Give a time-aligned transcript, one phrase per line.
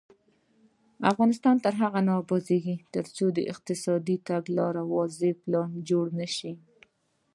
[1.11, 6.53] افغانستان تر هغو نه ابادیږي، ترڅو د اقتصادي تګلارې واضح پلان جوړ نشي.